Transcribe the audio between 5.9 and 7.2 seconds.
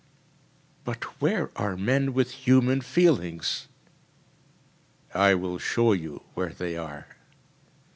you where they are.